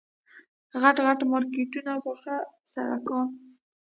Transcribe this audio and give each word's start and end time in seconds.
غټ 0.81 0.97
غټ 1.05 1.19
مارکېټونه 1.31 1.93
پاخه 2.03 2.35
سړکان. 2.73 3.27